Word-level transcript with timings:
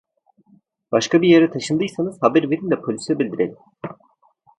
Başka 0.91 1.21
bir 1.21 1.29
yere 1.29 1.49
taşındıysanız, 1.51 2.21
haber 2.21 2.49
verin 2.49 2.71
de 2.71 2.81
polise 2.81 3.19
bildirelim. 3.19 3.57